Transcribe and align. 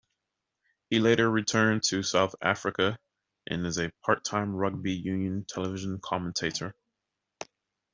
He 0.89 0.97
later 0.97 1.29
returned 1.29 1.83
to 1.89 2.01
South 2.01 2.33
Africa, 2.41 2.97
and 3.45 3.63
is 3.67 3.77
a 3.77 3.91
part-time 4.03 4.55
rugby 4.55 4.93
union 4.93 5.45
television 5.47 5.99
commentator. 6.01 6.73